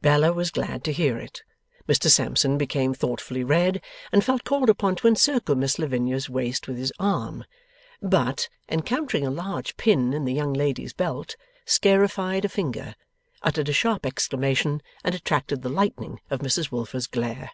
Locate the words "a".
9.26-9.30, 12.46-12.48, 13.68-13.74